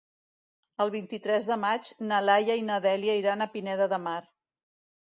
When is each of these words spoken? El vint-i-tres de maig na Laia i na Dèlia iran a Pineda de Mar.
El 0.85 0.91
vint-i-tres 0.95 1.45
de 1.51 1.59
maig 1.65 1.91
na 2.07 2.23
Laia 2.31 2.59
i 2.63 2.67
na 2.73 2.81
Dèlia 2.89 3.21
iran 3.23 3.47
a 3.49 3.53
Pineda 3.55 3.93
de 3.97 4.05
Mar. 4.11 4.21